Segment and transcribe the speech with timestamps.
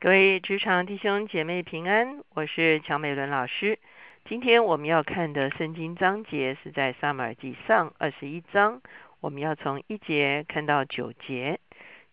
[0.00, 3.80] 各位职场弟兄姐妹平安，我是乔美伦老师。
[4.26, 8.80] 今天我们要看的圣经章节是在撒母耳记上二十一章，
[9.18, 11.58] 我们要从一节看到九节。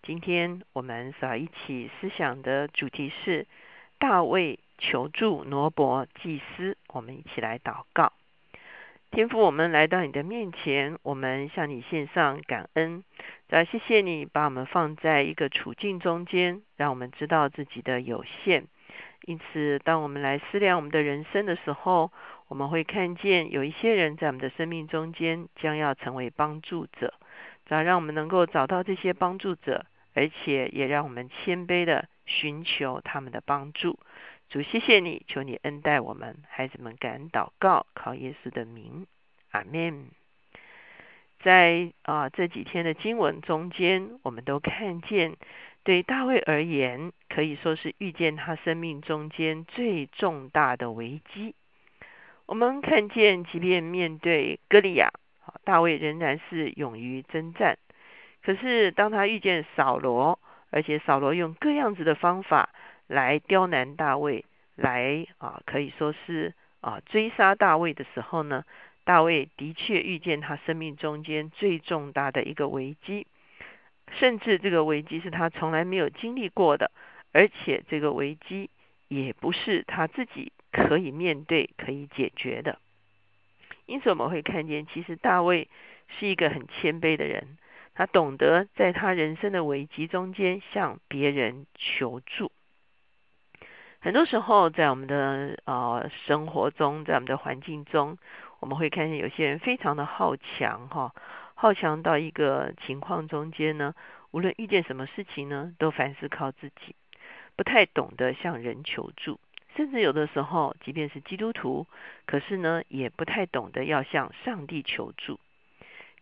[0.01, 3.45] 今天我们所一起思想的主题是
[3.99, 6.75] 大卫求助挪伯祭司。
[6.87, 8.13] 我们一起来祷告。
[9.15, 13.05] 天父，我们来到你的面前，我们向你献上感恩。
[13.47, 18.67] 再谢谢你把我们放在一个处境中间，让我们知道自己的有限。
[19.23, 22.11] 因此，当我们来思量我们的人生的时候，
[22.49, 27.13] 我们会看见有一些人在我们的生命中间将要成为帮助者。
[27.69, 33.97] 要让我们能够找到这些帮助者，而且也让我们谦卑的寻求他们的帮助。
[34.55, 39.05] 主，谢谢你，求你恩待我们，孩子们感恩祷告，靠耶稣的名，
[39.51, 40.05] 阿门。
[41.43, 45.35] 在啊这几天的经文中间，我们都看见，
[45.83, 51.53] 对大卫而言，可以说是遇见他生命中间最重大的危机。
[52.45, 55.09] 我们看见，即便面对歌利亚，
[55.65, 57.77] 大卫仍然是勇于征战。
[58.41, 60.39] 可是，当他遇见扫罗，
[60.75, 62.67] 而且扫罗用各样子的方法，
[63.07, 64.43] 来刁难大卫，
[64.75, 68.65] 来啊，可以说是啊追杀大卫的时候呢，
[69.05, 73.25] 大卫的确遇见他生命中间最重大的一个危机，
[74.19, 76.91] 甚至这个危机是他从来没有经历过的，
[77.31, 78.69] 而且这个危机
[79.07, 82.79] 也不是他自己可以面对、可以解决的。
[83.85, 85.69] 因此，我们会看见，其实大卫
[86.19, 87.57] 是一个很谦卑的人，
[87.95, 92.51] 他懂得在他人生的危机中间向别人求助。
[94.01, 98.19] 很多时候，在我们的呃生活中，在我们的环境中，
[98.59, 101.15] 我们会看见有些人非常的好强哈，
[101.55, 103.95] 好强到一个情况中间呢，
[104.29, 106.95] 无论遇见什么事情呢，都凡事靠自己，
[107.55, 109.39] 不太懂得向人求助，
[109.75, 111.87] 甚至有的时候，即便是基督徒，
[112.27, 115.39] 可是呢，也不太懂得要向上帝求助。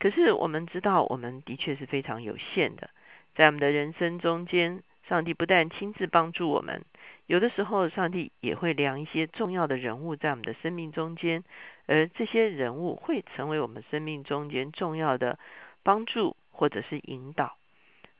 [0.03, 2.89] 可是我们知道，我们的确是非常有限的，
[3.35, 6.83] 在我们的人生中间，上帝不但亲自帮助我们。
[7.25, 11.45] 有的时候，上帝也会量一些重要的人物在我们的生命中间，
[11.85, 15.39] 而这些人物会成为我们生命中间重要的
[15.83, 17.55] 帮助或者是引导，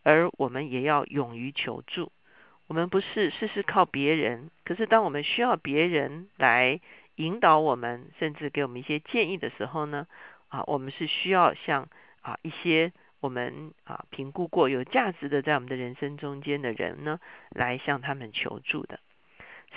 [0.04, 2.14] 而我们也要勇于求助。
[2.68, 6.80] 我们不是事事靠别人，可是当我们需要别人来
[7.16, 10.08] 引导我们，甚至给我们一些建议的时候呢，
[10.54, 11.90] 啊，我们是需要像
[12.22, 12.94] 啊一些。
[13.24, 17.22] 我们啊评估过有价值的在我们的人生中间的人呢，
[17.52, 19.00] 来向他们求助的。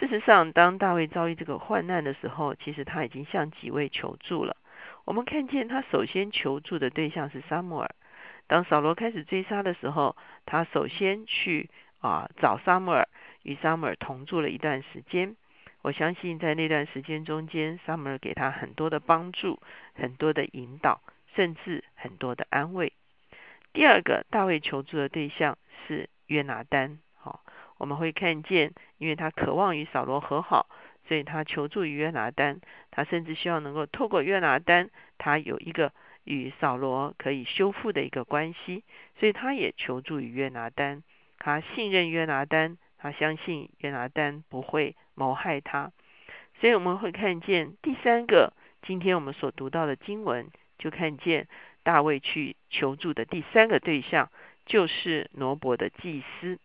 [0.00, 4.56] 事实上，当大卫遭遇这个患难的时候，其实他已经向几位求助了。
[5.04, 7.94] 我们看见他首先求助的对象是撒母耳。
[8.48, 11.70] 当扫罗开始追杀的时候，他首先去
[12.00, 13.08] 啊找撒母耳，
[13.44, 15.36] 与撒母耳同住了一段时间。
[15.86, 19.60] 我相信在那段时间中间，撒母耳给他很多的帮助，
[19.94, 21.00] 很多的引导，
[21.36, 22.92] 甚至很多的安慰。
[23.72, 27.44] 第二个大卫求助的对象是约拿丹，好，
[27.78, 30.68] 我们会看见，因为他渴望与扫罗和好，
[31.06, 32.60] 所以他求助于约拿丹，
[32.90, 35.92] 他甚至希望能够透过约拿丹，他有一个
[36.24, 38.82] 与扫罗可以修复的一个关系，
[39.20, 41.04] 所以他也求助于约拿丹，
[41.38, 45.90] 他信任约拿丹，他相信约拿丹不会谋害他，
[46.60, 50.46] 所以我们会看见第三个，今天我们所读到的经文，
[50.78, 51.48] 就看见。
[51.82, 54.28] 大卫去求助的第三个对象
[54.64, 56.58] 就是挪伯的祭司。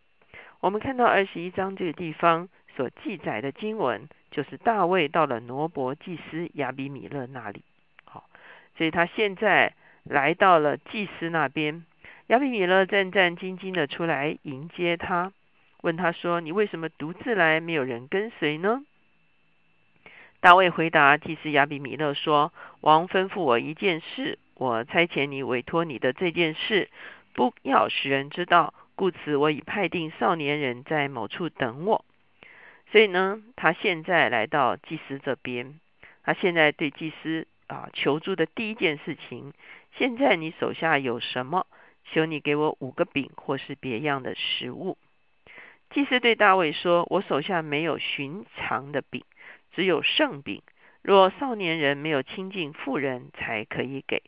[0.58, 7.62] 我们看到二十一章这个地方所记载的经文，就是大卫到了挪伯祭司亚比米勒那里。
[8.04, 8.28] 好，
[8.76, 11.84] 所以他现在来到了祭司那边。
[12.26, 15.32] 亚比米勒战战兢兢的出来迎接他，
[15.82, 18.82] 问他说：“你为什么独自来，没有人跟随呢？”
[20.40, 26.88] 大卫回答祭司亚比米勒说：“王吩咐我一件事。”我差遣你委托你的这件事，
[27.32, 32.04] 不要使人知道，故此我已派定少年人在某处等我。
[32.92, 35.80] 所以呢，他现在来到祭司这边，
[36.22, 39.52] 他现在对祭司啊求助的第一件事情，
[39.96, 41.66] 现在你手下有什么？
[42.12, 44.96] 求你给我五个饼或是别样的食物。
[45.94, 49.22] 祭司对大卫说：“我手下没有寻常的饼，
[49.72, 50.62] 只有圣饼。
[51.02, 54.22] 若少年人没有亲近妇人，才可以给。”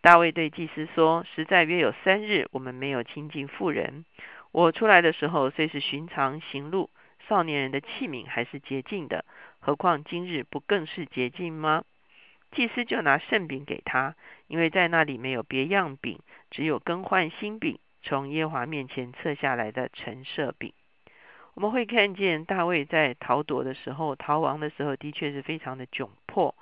[0.00, 4.04] 大卫对祭司说：“实在约有三日，我们没有亲近妇人。
[4.52, 6.88] 我出来的时候虽是寻常行路，
[7.28, 9.24] 少年人的器皿还是洁净的。
[9.58, 11.82] 何况今日不更是洁净吗？”
[12.54, 14.14] 祭司就拿圣饼给他，
[14.46, 16.20] 因为在那里没有别样饼，
[16.52, 20.72] 只有更换新饼，从耶华面前撤下来的陈设饼。
[21.54, 26.54] 我们会看见大卫在逃躲的时候、逃亡的时候，的确是非常的窘迫。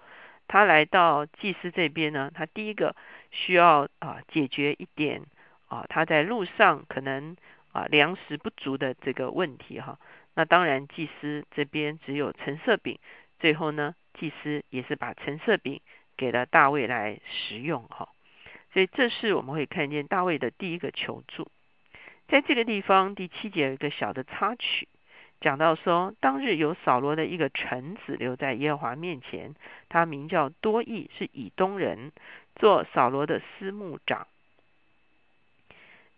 [0.49, 2.97] 他来到祭司这边呢，他第一个
[3.31, 5.23] 需要啊解决一点
[5.69, 7.37] 啊他在路上可能
[7.71, 9.99] 啊粮食不足的这个问题哈。
[10.35, 12.99] 那当然祭司这边只有橙色饼，
[13.39, 15.81] 最后呢祭司也是把橙色饼
[16.17, 18.09] 给了大卫来食用哈。
[18.73, 21.49] 所以这是我们会看见大卫的第一个求助。
[22.31, 24.87] 在这个地方第七节有一个小的插曲。
[25.41, 29.57] 讲到说，当日有扫罗的一个臣子留在耶和华面前，
[29.89, 32.13] 他名叫多益，是以东人，
[32.55, 34.29] 做扫罗的司牧长。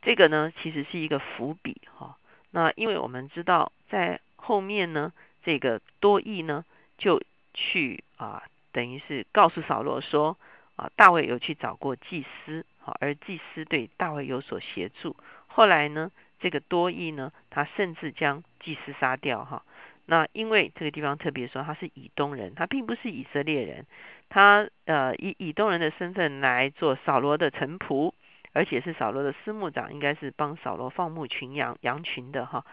[0.02, 2.18] 这个呢，其实是一个伏笔哈。
[2.50, 6.66] 那因为我们知道，在后面呢，这个多益呢，
[6.98, 7.22] 就
[7.54, 8.42] 去啊，
[8.72, 10.36] 等于是告诉扫罗说，
[10.76, 15.16] 啊，大卫有去找过祭司，好，而祭司对大卫有所协助。
[15.54, 16.10] 后来呢？
[16.40, 19.62] 这个多益呢，他甚至将祭司杀掉哈。
[20.06, 23.86] 那因为这个地方特别说他是以东人，他并不是以色列人，
[24.28, 28.12] 他呃以以东人的身份来做扫罗的臣仆，
[28.52, 32.66] 而且是扫罗的司牧长，应该是帮扫罗放牧群羊羊群的哈。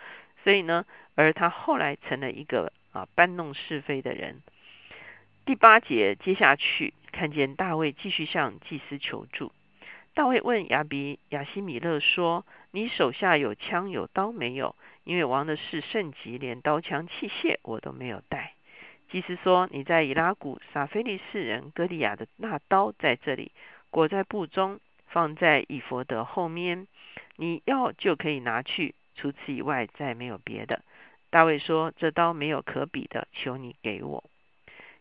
[0.43, 0.83] 所以呢，
[1.13, 4.41] 而他后来成了一个啊搬弄是非的人。
[5.45, 9.51] 第八节接下去看见大卫继续向祭司求助。
[10.19, 14.75] 大卫问亚比亚西米勒说：“你手下有枪有刀没有？
[15.05, 18.53] 因为王的事甚急，连刀枪器械我都没有带。”
[19.09, 23.53] 祭司说：“你在以拉谷撒菲利士人哥利亚的那刀在这里，
[23.89, 26.85] 裹在布中，放在以佛德后面。
[27.37, 30.83] 你要就可以拿去，除此以外再没有别的。”
[31.31, 34.21] 大卫说：“这刀没有可比的，求你给我。”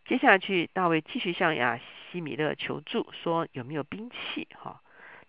[0.06, 1.80] 接下去，大卫继续向亚
[2.12, 4.80] 西米勒求助，说：“有没有兵器？”哈。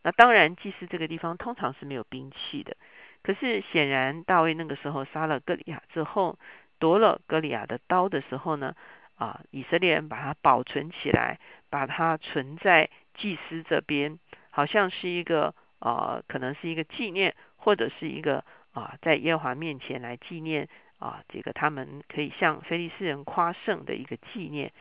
[0.01, 2.77] 那当然，祭司这个地方通常是没有兵器的。
[3.21, 6.39] 可是显然，大卫那个时候杀了歌利亚之后，
[6.79, 8.75] 夺了歌利亚的刀的时候呢，
[9.15, 11.37] 啊，以色列人把它保存起来，
[11.69, 14.17] 把它存在祭司这边，
[14.49, 24.71] 好像是一个啊，可能是一个纪念，或者是一个啊，在耶和华面前来纪念啊，这个他们可以向非利士人夸胜的一个纪念。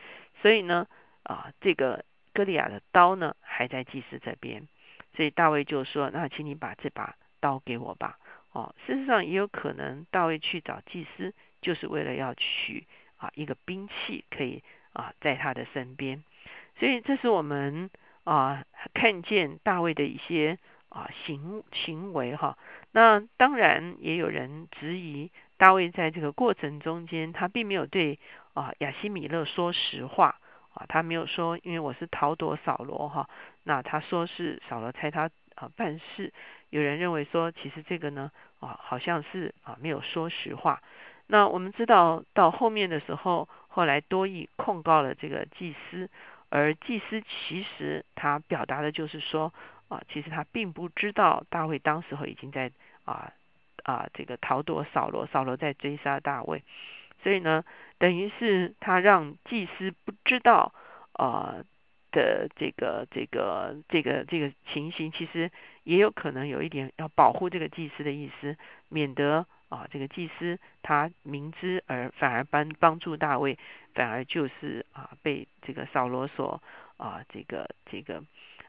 [0.41, 0.87] 所以呢，
[1.23, 4.65] 啊，这个歌利亚的刀呢，还在祭司这边。
[5.15, 8.17] 所以大卫就说：“那请你把这把刀给我吧。”
[8.51, 14.63] 哦，事实上也有可能大卫去找祭司，就是为了要取啊一个兵器，可以
[14.93, 16.23] 啊在他的身边。
[16.79, 17.91] 所以这是我们
[18.23, 18.63] 啊
[18.93, 20.57] 看见大卫的一些
[20.89, 22.57] 啊行行为哈。
[22.91, 28.17] 那当然也有人质疑大卫在这个过程中间，他并没有对
[28.53, 30.39] 啊亚西米勒说实话。
[30.87, 33.29] 他没有说，因为我是逃躲扫罗哈。
[33.63, 36.31] 那他说是扫罗猜他啊办事。
[36.69, 40.81] 有人认为说，其实这个呢啊，好像是啊没有说实话。
[41.27, 46.09] 那我们知道到后面的时候，后来多益控告了这个祭司，
[46.49, 49.53] 而祭司其实他表达的就是说
[49.89, 52.71] 啊，其实他并不知道大卫当时候已经在
[53.05, 53.31] 啊
[53.83, 56.63] 啊这个逃躲扫罗，扫罗在追杀大卫。
[57.21, 57.63] 所以呢，
[57.99, 60.73] 等于是他让祭司不知道
[61.11, 61.57] 啊
[62.11, 65.51] 的这个这个这个这个情形，其实
[65.83, 68.57] 也有可能有一点要保护这个祭司的意思，
[68.87, 73.59] 免得啊这个祭司他明知而反而帮帮助大卫，
[73.93, 76.63] 反而就是啊被这个扫罗所
[76.97, 78.23] 啊这个这个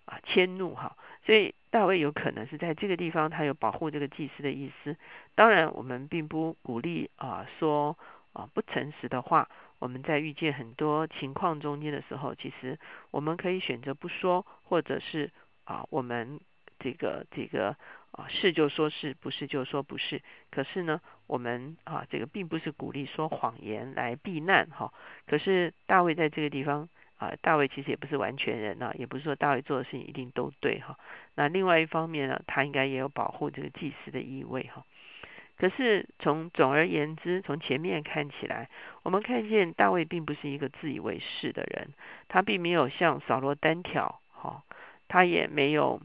[0.07, 0.97] 啊迁怒哈。
[1.25, 4.97] 所以大卫有可能是在这个地方他有保护这个祭司的意思。
[5.37, 7.97] 当然，我们并不鼓励啊说。
[8.33, 12.79] 啊，不诚实的话，我们在遇见很多情况中间的时候，其实
[13.11, 15.31] 我们可以选择不说，或者是
[15.65, 16.41] 啊，我们
[16.79, 17.77] 这个这个
[18.13, 20.23] 啊是就说是不是就说不是。
[20.51, 24.93] 可是呢，我们啊这个并不是鼓励说谎言来避难哈。
[25.27, 30.97] 可是大卫在这个地方啊，大卫其实也不是完全人呐，也不是说大卫做的事情一定都对哈。
[31.35, 34.85] 那另外一方面呢，他应该也有保护这个祭司的意味哈。
[35.61, 38.71] 可是从总而言之，从前面看起来，
[39.03, 41.93] 我们看见大卫并不是一个自以为是的人，
[42.29, 44.63] 他并没有像扫罗单挑，哈，
[45.07, 46.01] 他也没有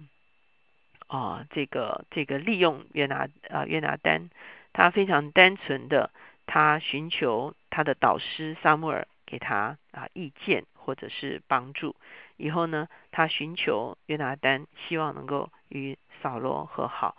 [1.08, 4.30] 啊这个这个利用约拿啊约拿丹，
[4.74, 6.12] 他非常单纯的，
[6.46, 11.96] 他寻求他的导师撒母耳给他啊意见或者是帮助，
[12.36, 17.16] 以后呢，他寻求约拿丹，希望能够与扫罗和好，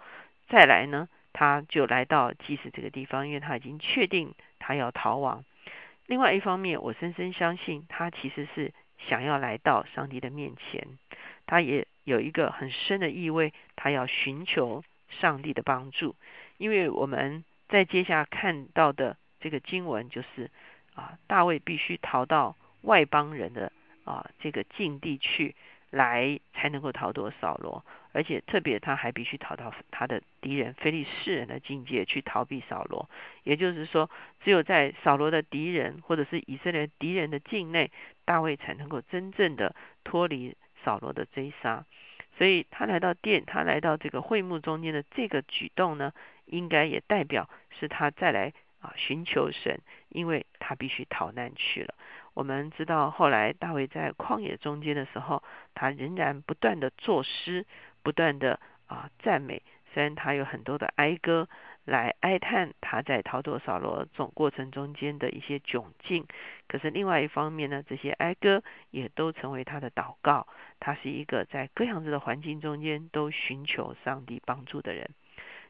[0.48, 1.08] 再来呢。
[1.38, 5.44] 他就来到祭司这个地方，因为他已经确定他要逃亡。
[6.06, 8.72] 另外一方面，我深深相信他其实是
[9.06, 10.88] 想要来到上帝的面前，
[11.44, 16.16] 他也有一个很深的意味，他要寻求上帝的帮助。
[16.56, 20.50] 因为我们在接下看到的这个经文就是
[20.94, 23.70] 啊，大卫必须逃到外邦人的
[24.04, 25.54] 啊这个境地去。
[25.90, 27.82] 来才能够逃脱扫罗，
[28.16, 33.10] 而且特别他还必须逃到他的敌人非利士人的境界去逃避扫罗。
[33.42, 34.10] 也就是说，
[34.42, 37.90] 只有在扫罗的敌人或者是以色列敌人的境内，
[38.24, 41.84] 大卫才能够真正的脱离扫罗的追杀。
[42.38, 46.14] 所以他来到殿，他来到这个会幕中间的这个举动呢，
[46.46, 51.94] 应该也代表是他再来啊寻求神，因为他必须逃难去了。
[52.32, 55.42] 我们知道，后来大卫在旷野中间的时候，
[55.74, 57.64] 他仍然不断的作诗，
[58.06, 59.60] 不断的啊赞美。
[59.92, 61.48] 虽然他有很多的哀歌
[61.84, 66.24] 来哀叹他在逃脱扫罗总过程中间的一些窘境，
[66.68, 70.46] 可是另外一方面呢，这些哀歌也都成为他的祷告。
[70.78, 75.10] 他是一个在各样子的环境中间都寻求上帝帮助的人。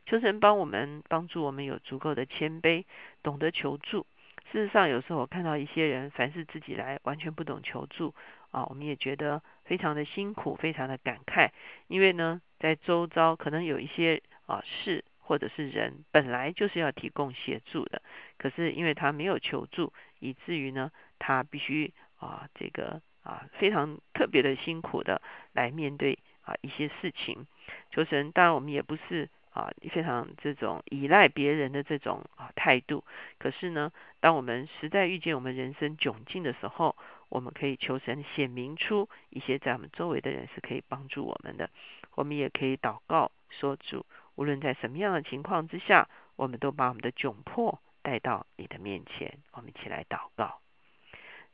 [0.04, 2.84] 求神帮我们，帮助我们有足够的谦卑，
[3.22, 4.06] 懂得求助。
[4.52, 8.14] 事实上，有时候我看到一些人，凡是自己来，完全不懂求助
[8.52, 11.50] 啊，我们也觉得非常的辛苦，非常的感慨。
[11.88, 18.00] 因为呢，在周遭可能有一些啊事或者是人，本来就是要提供协助的，
[18.38, 25.20] 可是因为他没有求助，以至于呢，他必须啊这个啊非常特别的辛苦的
[25.52, 27.46] 来面对啊一些事情。
[27.90, 29.28] 求神，当然我们也不是。
[29.56, 33.02] 啊，非常这种依赖别人的这种啊态度。
[33.38, 36.94] 可是呢，当我们实在遇见我们人生窘境的时候，
[37.30, 41.70] 我们可以求神显明出一些在我们周围的人是可以帮助我们的。
[42.16, 49.38] 我们也可以祷告说主，无论在什么样的情况之下，我们都把我们的窘迫带到你的面前。
[49.52, 50.60] 我们一起来祷告。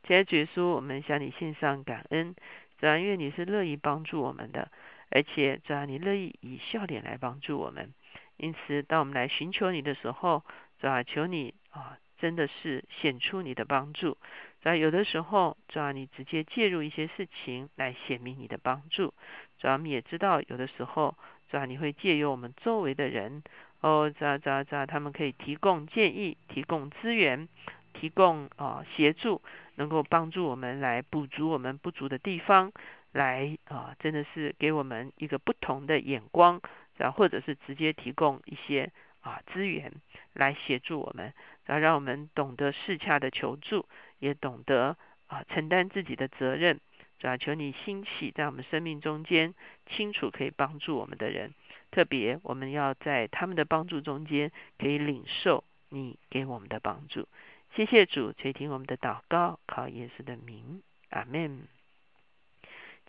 [0.03, 2.35] 亲爱的主稣，我们向你献上感恩，
[2.81, 4.73] 主要因为你是乐意帮助我们的。
[5.15, 7.93] 而且，主要你乐意以笑脸来帮助我们，
[8.39, 10.43] 因此，当我们来寻求你的时候，
[10.81, 14.17] 主要求你啊，真的是显出你的帮助。
[14.63, 19.13] 主要有的时候，主要你直接介入一些事情来显明你的帮助。
[19.59, 21.15] 主要我们也知道，有的时候，
[21.51, 23.43] 主要你会借由我们周围的人，
[23.83, 27.49] 哦，主要主要主要他们可以提供建议、提供资源、
[27.93, 29.43] 提供啊协助，
[29.75, 32.73] 能够帮助我们来补足我们不足的地方。
[33.13, 36.61] 来啊，真的是给我们一个不同的眼光，
[36.97, 38.91] 然后或者是直接提供一些
[39.21, 39.93] 啊资源
[40.33, 41.33] 来协助我们，
[41.67, 43.87] 然后让我们懂得适恰的求助，
[44.19, 46.81] 也懂得啊承担自己的责任。
[47.19, 49.55] 主要求你兴起在我们生命中间，
[49.87, 51.53] 清楚可以帮助我们的人，
[51.91, 57.29] 特别我们要在他们的帮助中间，可以领受你给我们的帮助。
[57.77, 61.61] 谢谢主垂听我们的祷告，靠耶稣的名，阿门。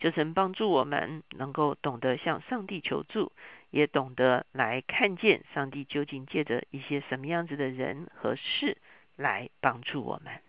[0.04, 3.32] 就曾帮助我们能够懂得向上帝求助，
[3.70, 8.76] 也懂得来看见上帝究竟借着一些什么样子的人和事
[9.16, 10.43] 来帮助我们。